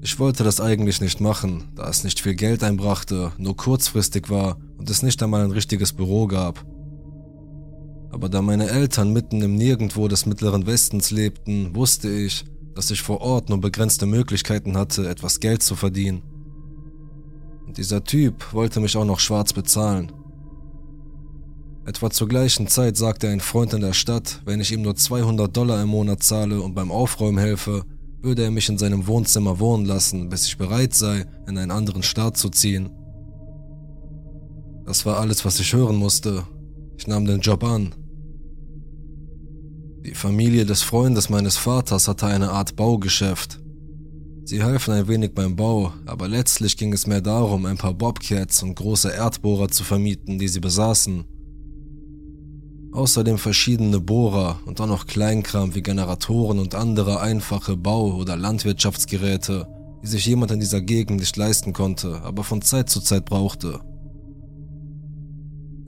[0.00, 4.58] Ich wollte das eigentlich nicht machen, da es nicht viel Geld einbrachte, nur kurzfristig war
[4.76, 6.64] und es nicht einmal ein richtiges Büro gab.
[8.10, 13.02] Aber da meine Eltern mitten im Nirgendwo des mittleren Westens lebten, wusste ich, dass ich
[13.02, 16.22] vor Ort nur begrenzte Möglichkeiten hatte, etwas Geld zu verdienen.
[17.66, 20.12] Und dieser Typ wollte mich auch noch schwarz bezahlen.
[21.86, 25.54] Etwa zur gleichen Zeit sagte ein Freund in der Stadt, wenn ich ihm nur 200
[25.54, 27.84] Dollar im Monat zahle und beim Aufräumen helfe,
[28.22, 32.02] würde er mich in seinem Wohnzimmer wohnen lassen, bis ich bereit sei, in einen anderen
[32.02, 32.88] Staat zu ziehen.
[34.86, 36.44] Das war alles, was ich hören musste.
[36.96, 37.94] Ich nahm den Job an.
[40.06, 43.60] Die Familie des Freundes meines Vaters hatte eine Art Baugeschäft.
[44.44, 48.62] Sie halfen ein wenig beim Bau, aber letztlich ging es mehr darum, ein paar Bobcats
[48.62, 51.24] und große Erdbohrer zu vermieten, die sie besaßen.
[52.94, 59.66] Außerdem verschiedene Bohrer und dann noch Kleinkram wie Generatoren und andere einfache Bau- oder Landwirtschaftsgeräte,
[60.00, 63.80] die sich jemand in dieser Gegend nicht leisten konnte, aber von Zeit zu Zeit brauchte.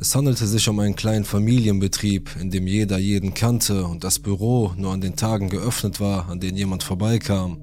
[0.01, 4.73] Es handelte sich um einen kleinen Familienbetrieb, in dem jeder jeden kannte und das Büro
[4.77, 7.59] nur an den Tagen geöffnet war, an denen jemand vorbeikam.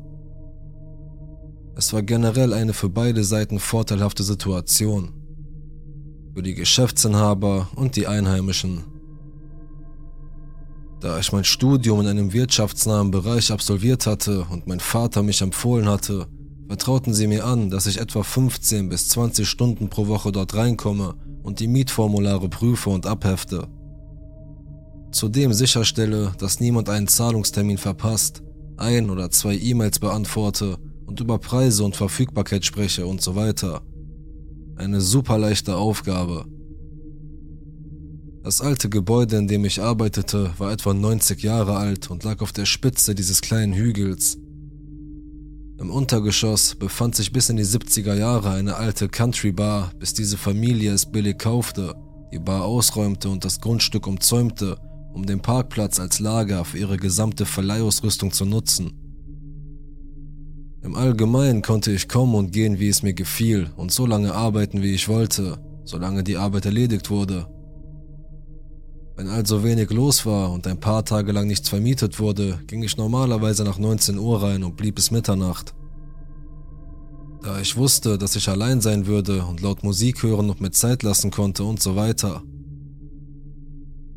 [1.75, 5.12] Es war generell eine für beide Seiten vorteilhafte Situation.
[6.34, 8.92] Für die Geschäftsinhaber und die Einheimischen.
[11.04, 15.89] Da ich mein Studium in einem wirtschaftsnahen Bereich absolviert hatte und mein Vater mich empfohlen
[15.89, 16.28] hatte,
[16.70, 21.16] vertrauten sie mir an, dass ich etwa 15 bis 20 Stunden pro Woche dort reinkomme
[21.44, 23.68] und die Mietformulare prüfe und abhefte.
[25.12, 28.42] Zudem sicherstelle, dass niemand einen Zahlungstermin verpasst,
[28.78, 33.82] ein oder zwei E-Mails beantworte und über Preise und Verfügbarkeit spreche und so weiter.
[34.78, 36.46] Eine super leichte Aufgabe.
[38.43, 42.51] Das alte Gebäude, in dem ich arbeitete, war etwa 90 Jahre alt und lag auf
[42.51, 44.38] der Spitze dieses kleinen Hügels.
[45.79, 50.38] Im Untergeschoss befand sich bis in die 70er Jahre eine alte Country Bar, bis diese
[50.38, 51.95] Familie es billig kaufte,
[52.34, 54.77] die Bar ausräumte und das Grundstück umzäumte,
[55.13, 58.91] um den Parkplatz als Lager für ihre gesamte Verleihausrüstung zu nutzen.
[60.82, 64.82] Im Allgemeinen konnte ich kommen und gehen, wie es mir gefiel, und so lange arbeiten,
[64.82, 67.47] wie ich wollte, solange die Arbeit erledigt wurde.
[69.15, 72.97] Wenn also wenig los war und ein paar Tage lang nichts vermietet wurde, ging ich
[72.97, 75.76] normalerweise nach 19 Uhr rein und blieb bis Mitternacht.
[77.43, 81.04] Da ich wusste, dass ich allein sein würde und laut Musik hören und mir Zeit
[81.04, 82.41] lassen konnte und so weiter.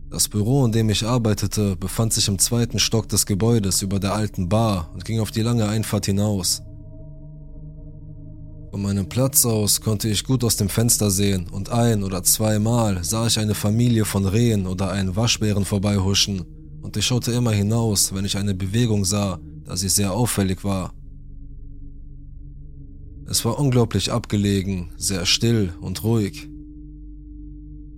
[0.08, 4.14] Das Büro, in dem ich arbeitete, befand sich im zweiten Stock des Gebäudes über der
[4.14, 6.62] alten Bar und ging auf die lange Einfahrt hinaus.
[8.76, 13.02] Von meinem Platz aus konnte ich gut aus dem Fenster sehen und ein oder zweimal
[13.02, 16.44] sah ich eine Familie von Rehen oder einen Waschbären vorbeihuschen
[16.82, 20.92] und ich schaute immer hinaus, wenn ich eine Bewegung sah, da sie sehr auffällig war.
[23.24, 26.46] Es war unglaublich abgelegen, sehr still und ruhig.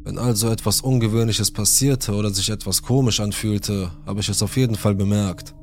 [0.05, 4.77] Wenn also etwas Ungewöhnliches passierte oder sich etwas komisch anfühlte, habe ich es auf jeden
[4.77, 5.57] Fall bemerkt.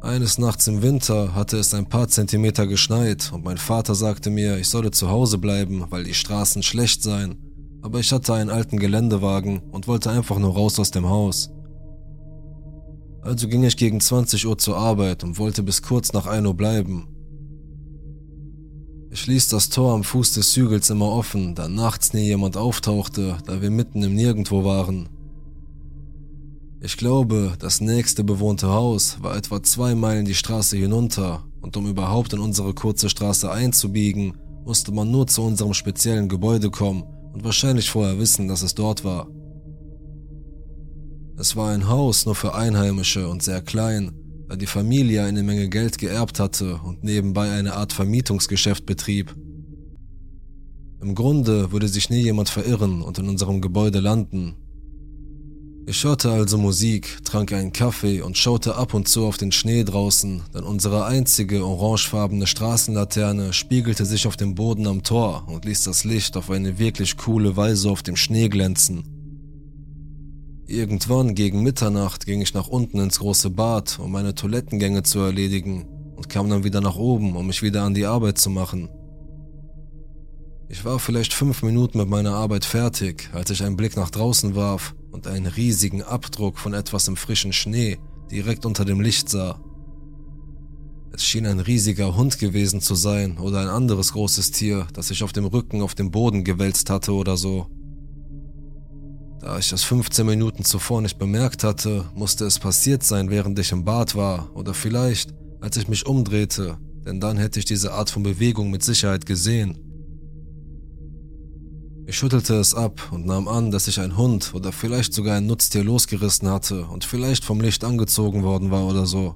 [0.00, 4.56] Eines Nachts im Winter hatte es ein paar Zentimeter geschneit und mein Vater sagte mir,
[4.56, 7.36] ich solle zu Hause bleiben, weil die Straßen schlecht seien.
[7.82, 11.50] Aber ich hatte einen alten Geländewagen und wollte einfach nur raus aus dem Haus.
[13.22, 16.54] Also ging ich gegen 20 Uhr zur Arbeit und wollte bis kurz nach 1 Uhr
[16.54, 17.08] bleiben.
[19.10, 23.38] Ich ließ das Tor am Fuß des Hügels immer offen, da nachts nie jemand auftauchte,
[23.46, 25.08] da wir mitten im Nirgendwo waren.
[26.80, 31.88] Ich glaube, das nächste bewohnte Haus war etwa zwei Meilen die Straße hinunter und um
[31.88, 37.42] überhaupt in unsere kurze Straße einzubiegen, musste man nur zu unserem speziellen Gebäude kommen und
[37.42, 39.26] wahrscheinlich vorher wissen, dass es dort war.
[41.36, 44.12] Es war ein Haus nur für Einheimische und sehr klein,
[44.48, 49.34] da die Familie eine Menge Geld geerbt hatte und nebenbei eine Art Vermietungsgeschäft betrieb.
[51.00, 54.54] Im Grunde würde sich nie jemand verirren und in unserem Gebäude landen,
[55.88, 59.84] ich hörte also Musik, trank einen Kaffee und schaute ab und zu auf den Schnee
[59.84, 65.84] draußen, denn unsere einzige orangefarbene Straßenlaterne spiegelte sich auf dem Boden am Tor und ließ
[65.84, 69.02] das Licht auf eine wirklich coole Weise auf dem Schnee glänzen.
[70.66, 75.86] Irgendwann gegen Mitternacht ging ich nach unten ins große Bad, um meine Toilettengänge zu erledigen
[76.16, 78.90] und kam dann wieder nach oben, um mich wieder an die Arbeit zu machen.
[80.68, 84.54] Ich war vielleicht fünf Minuten mit meiner Arbeit fertig, als ich einen Blick nach draußen
[84.54, 87.98] warf und einen riesigen Abdruck von etwas im frischen Schnee
[88.30, 89.60] direkt unter dem Licht sah.
[91.12, 95.24] Es schien ein riesiger Hund gewesen zu sein oder ein anderes großes Tier, das sich
[95.24, 97.66] auf dem Rücken auf dem Boden gewälzt hatte oder so.
[99.40, 103.72] Da ich es 15 Minuten zuvor nicht bemerkt hatte, musste es passiert sein, während ich
[103.72, 108.10] im Bad war oder vielleicht, als ich mich umdrehte, denn dann hätte ich diese Art
[108.10, 109.78] von Bewegung mit Sicherheit gesehen.
[112.08, 115.44] Ich schüttelte es ab und nahm an, dass ich ein Hund oder vielleicht sogar ein
[115.44, 119.34] Nutztier losgerissen hatte und vielleicht vom Licht angezogen worden war oder so.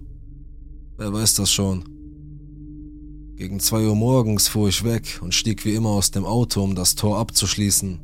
[0.97, 1.85] Wer weiß das schon.
[3.37, 6.75] Gegen zwei Uhr morgens fuhr ich weg und stieg wie immer aus dem Auto, um
[6.75, 8.01] das Tor abzuschließen.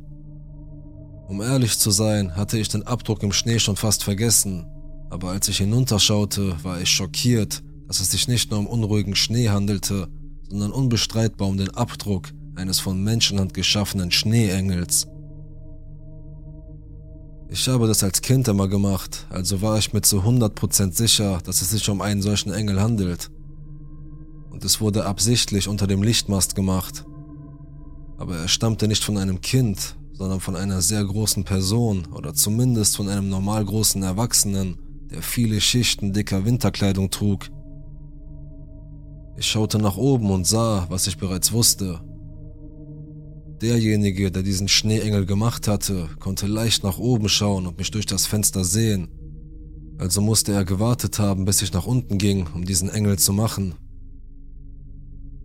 [1.27, 4.67] Um ehrlich zu sein, hatte ich den Abdruck im Schnee schon fast vergessen,
[5.09, 9.49] aber als ich hinunterschaute, war ich schockiert, dass es sich nicht nur um unruhigen Schnee
[9.49, 10.09] handelte,
[10.47, 12.29] sondern unbestreitbar um den Abdruck,
[12.59, 15.07] eines von Menschenhand geschaffenen Schneeengels.
[17.51, 21.63] Ich habe das als Kind immer gemacht, also war ich mir zu 100% sicher, dass
[21.63, 23.31] es sich um einen solchen Engel handelt.
[24.51, 27.05] Und es wurde absichtlich unter dem Lichtmast gemacht.
[28.17, 32.97] Aber er stammte nicht von einem Kind, sondern von einer sehr großen Person oder zumindest
[32.97, 34.77] von einem normal großen Erwachsenen,
[35.09, 37.49] der viele Schichten dicker Winterkleidung trug.
[39.37, 42.01] Ich schaute nach oben und sah, was ich bereits wusste.
[43.61, 48.25] Derjenige, der diesen Schneeengel gemacht hatte, konnte leicht nach oben schauen und mich durch das
[48.25, 49.09] Fenster sehen.
[49.97, 53.75] Also musste er gewartet haben, bis ich nach unten ging, um diesen Engel zu machen.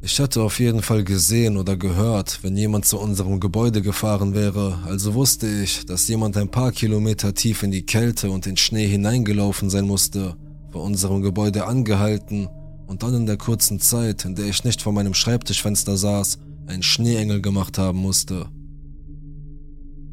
[0.00, 4.78] Ich hatte auf jeden Fall gesehen oder gehört, wenn jemand zu unserem Gebäude gefahren wäre,
[4.84, 8.86] also wusste ich, dass jemand ein paar Kilometer tief in die Kälte und den Schnee
[8.86, 10.36] hineingelaufen sein musste,
[10.70, 12.48] vor unserem Gebäude angehalten
[12.86, 16.82] und dann in der kurzen Zeit, in der ich nicht vor meinem Schreibtischfenster saß, ein
[16.82, 18.46] Schneeengel gemacht haben musste.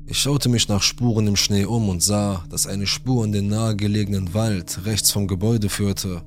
[0.06, 3.48] Ich schaute mich nach Spuren im Schnee um und sah, dass eine Spur in den
[3.48, 6.24] nahegelegenen Wald rechts vom Gebäude führte.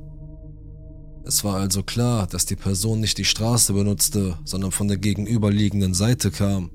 [1.26, 5.94] Es war also klar, dass die Person nicht die Straße benutzte, sondern von der gegenüberliegenden
[5.94, 6.70] Seite kam.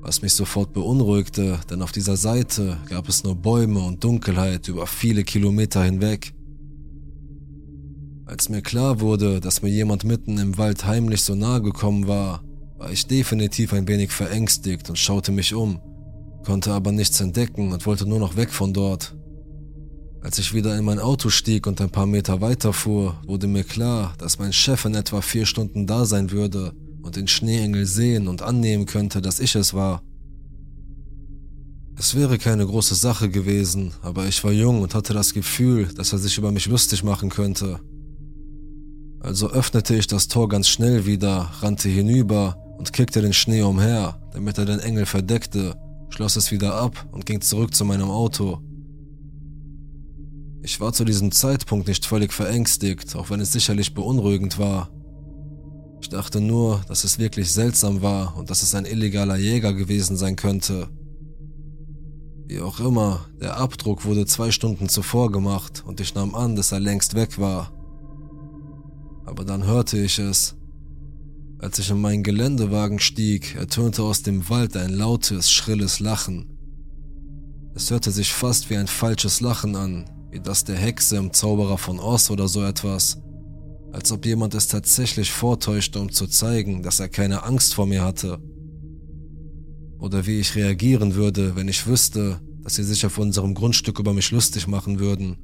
[0.00, 4.86] Was mich sofort beunruhigte, denn auf dieser Seite gab es nur Bäume und Dunkelheit über
[4.86, 6.34] viele Kilometer hinweg.
[8.26, 12.42] Als mir klar wurde, dass mir jemand mitten im Wald heimlich so nahe gekommen war,
[12.78, 15.78] war ich definitiv ein wenig verängstigt und schaute mich um,
[16.44, 19.14] konnte aber nichts entdecken und wollte nur noch weg von dort.
[20.22, 23.62] Als ich wieder in mein Auto stieg und ein paar Meter weiter fuhr, wurde mir
[23.62, 26.72] klar, dass mein Chef in etwa vier Stunden da sein würde
[27.02, 30.02] und den Schneeengel sehen und annehmen könnte, dass ich es war.
[31.96, 36.12] Es wäre keine große Sache gewesen, aber ich war jung und hatte das Gefühl, dass
[36.12, 37.80] er sich über mich lustig machen könnte.
[39.24, 44.20] Also öffnete ich das Tor ganz schnell wieder, rannte hinüber und kickte den Schnee umher,
[44.34, 45.76] damit er den Engel verdeckte,
[46.10, 48.58] schloss es wieder ab und ging zurück zu meinem Auto.
[50.62, 54.90] Ich war zu diesem Zeitpunkt nicht völlig verängstigt, auch wenn es sicherlich beunruhigend war.
[56.02, 60.18] Ich dachte nur, dass es wirklich seltsam war und dass es ein illegaler Jäger gewesen
[60.18, 60.88] sein könnte.
[62.46, 66.72] Wie auch immer, der Abdruck wurde zwei Stunden zuvor gemacht und ich nahm an, dass
[66.72, 67.72] er längst weg war
[69.24, 70.56] aber dann hörte ich es.
[71.58, 76.58] Als ich in meinen Geländewagen stieg, ertönte aus dem Wald ein lautes, schrilles Lachen.
[77.74, 81.78] Es hörte sich fast wie ein falsches Lachen an, wie das der Hexe im Zauberer
[81.78, 83.18] von Oz oder so etwas,
[83.92, 88.02] als ob jemand es tatsächlich vortäuschte, um zu zeigen, dass er keine Angst vor mir
[88.02, 88.40] hatte.
[89.98, 94.12] Oder wie ich reagieren würde, wenn ich wüsste, dass sie sich auf unserem Grundstück über
[94.12, 95.38] mich lustig machen würden.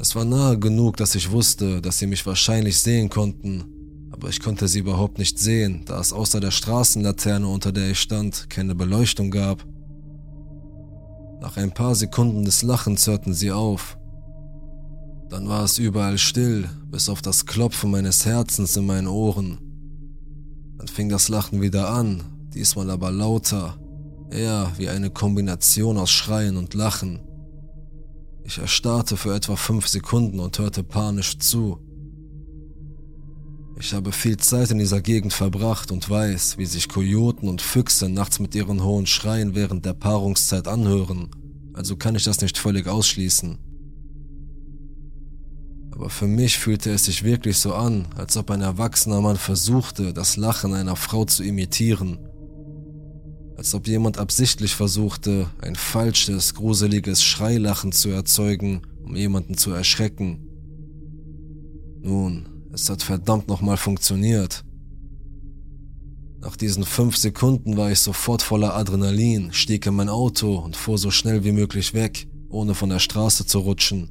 [0.00, 3.64] Es war nahe genug, dass ich wusste, dass sie mich wahrscheinlich sehen konnten,
[4.12, 7.98] aber ich konnte sie überhaupt nicht sehen, da es außer der Straßenlaterne, unter der ich
[7.98, 9.66] stand, keine Beleuchtung gab.
[11.40, 13.98] Nach ein paar Sekunden des Lachens hörten sie auf.
[15.30, 19.58] Dann war es überall still, bis auf das Klopfen meines Herzens in meinen Ohren.
[20.78, 22.22] Dann fing das Lachen wieder an,
[22.54, 23.76] diesmal aber lauter,
[24.30, 27.18] eher wie eine Kombination aus Schreien und Lachen.
[28.48, 31.78] Ich erstarrte für etwa fünf Sekunden und hörte panisch zu.
[33.78, 38.08] Ich habe viel Zeit in dieser Gegend verbracht und weiß, wie sich Kojoten und Füchse
[38.08, 41.28] nachts mit ihren hohen Schreien während der Paarungszeit anhören,
[41.74, 43.58] also kann ich das nicht völlig ausschließen.
[45.90, 50.14] Aber für mich fühlte es sich wirklich so an, als ob ein erwachsener Mann versuchte,
[50.14, 52.18] das Lachen einer Frau zu imitieren
[53.58, 60.46] als ob jemand absichtlich versuchte, ein falsches, gruseliges Schreilachen zu erzeugen, um jemanden zu erschrecken.
[62.00, 64.64] Nun, es hat verdammt nochmal funktioniert.
[66.40, 70.96] Nach diesen fünf Sekunden war ich sofort voller Adrenalin, stieg in mein Auto und fuhr
[70.96, 74.08] so schnell wie möglich weg, ohne von der Straße zu rutschen.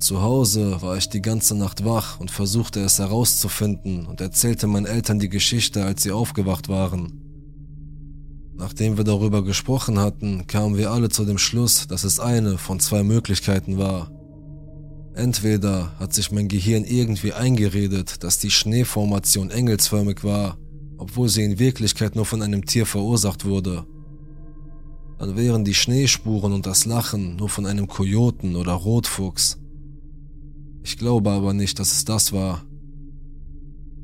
[0.00, 4.86] Zu Hause war ich die ganze Nacht wach und versuchte es herauszufinden und erzählte meinen
[4.86, 7.19] Eltern die Geschichte, als sie aufgewacht waren.
[8.60, 12.78] Nachdem wir darüber gesprochen hatten, kamen wir alle zu dem Schluss, dass es eine von
[12.78, 14.10] zwei Möglichkeiten war.
[15.14, 20.58] Entweder hat sich mein Gehirn irgendwie eingeredet, dass die Schneeformation engelsförmig war,
[20.98, 23.86] obwohl sie in Wirklichkeit nur von einem Tier verursacht wurde.
[25.18, 29.58] Dann wären die Schneespuren und das Lachen nur von einem Kojoten oder Rotfuchs.
[30.82, 32.62] Ich glaube aber nicht, dass es das war.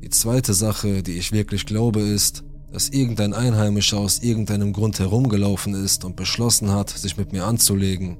[0.03, 5.73] Die zweite Sache, die ich wirklich glaube, ist, dass irgendein Einheimischer aus irgendeinem Grund herumgelaufen
[5.73, 8.17] ist und beschlossen hat, sich mit mir anzulegen.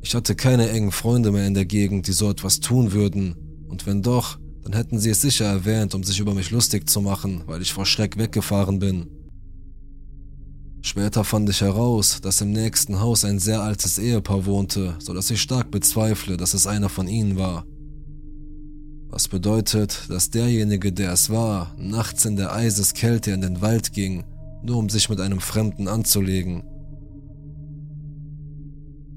[0.00, 3.36] Ich hatte keine engen Freunde mehr in der Gegend, die so etwas tun würden,
[3.68, 7.00] und wenn doch, dann hätten sie es sicher erwähnt, um sich über mich lustig zu
[7.00, 9.08] machen, weil ich vor Schreck weggefahren bin.
[10.82, 15.30] Später fand ich heraus, dass im nächsten Haus ein sehr altes Ehepaar wohnte, so dass
[15.30, 17.64] ich stark bezweifle, dass es einer von ihnen war.
[19.12, 24.24] Was bedeutet, dass derjenige, der es war, nachts in der Eiseskälte in den Wald ging,
[24.62, 26.62] nur um sich mit einem Fremden anzulegen.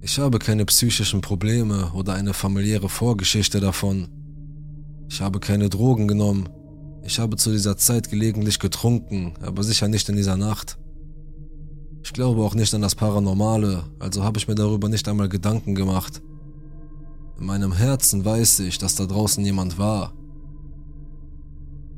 [0.02, 4.10] Ich habe keine psychischen Probleme oder eine familiäre Vorgeschichte davon.
[5.10, 6.50] Ich habe keine Drogen genommen.
[7.04, 10.78] Ich habe zu dieser Zeit gelegentlich getrunken, aber sicher nicht in dieser Nacht.
[12.04, 15.74] Ich glaube auch nicht an das Paranormale, also habe ich mir darüber nicht einmal Gedanken
[15.74, 16.22] gemacht.
[17.40, 20.14] In meinem Herzen weiß ich, dass da draußen jemand war.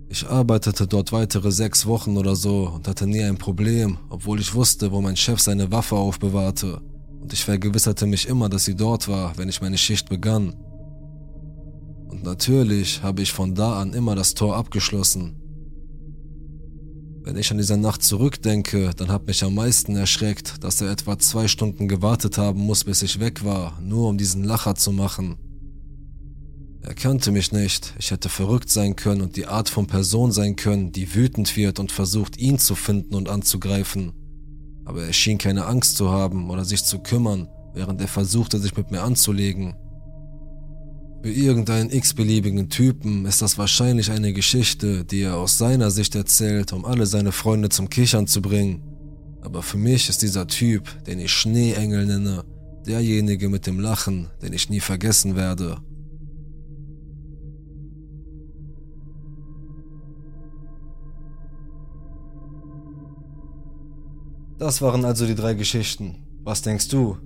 [0.10, 4.54] Ich arbeitete dort weitere sechs Wochen oder so und hatte nie ein Problem, obwohl ich
[4.56, 6.82] wusste, wo mein Chef seine Waffe aufbewahrte
[7.22, 10.56] und ich vergewisserte mich immer, dass sie dort war, wenn ich meine Schicht begann.
[12.08, 15.36] Und natürlich habe ich von da an immer das Tor abgeschlossen.
[17.28, 21.20] Wenn ich an diese Nacht zurückdenke, dann hat mich am meisten erschreckt, dass er etwa
[21.20, 25.36] zwei Stunden gewartet haben muss, bis ich weg war, nur um diesen Lacher zu machen.
[26.82, 30.56] Er kannte mich nicht, ich hätte verrückt sein können und die Art von Person sein
[30.56, 34.14] können, die wütend wird und versucht, ihn zu finden und anzugreifen
[34.88, 38.76] aber er schien keine Angst zu haben oder sich zu kümmern, während er versuchte, sich
[38.78, 39.76] mit mir anzulegen.
[41.24, 46.74] Für irgendeinen x-beliebigen Typen ist das wahrscheinlich eine Geschichte, die er aus seiner Sicht erzählt,
[46.74, 48.84] um alle seine Freunde zum Kichern zu bringen.
[49.42, 52.44] Aber für mich ist dieser Typ, den ich Schneeengel nenne,
[52.86, 55.80] derjenige mit dem Lachen, den ich nie vergessen werde.
[64.60, 66.28] Das waren also die drei Geschichten.
[66.44, 67.18] Was denkst du?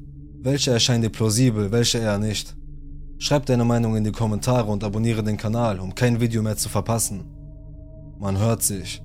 [0.42, 2.56] Welche erscheint dir plausibel, welche eher nicht?
[3.22, 6.70] Schreib deine Meinung in die Kommentare und abonniere den Kanal, um kein Video mehr zu
[6.70, 7.24] verpassen.
[8.18, 9.04] Man hört sich.